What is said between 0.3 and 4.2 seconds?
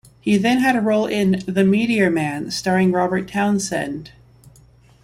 then had a role in "The Meteor Man", starring Robert Townsend.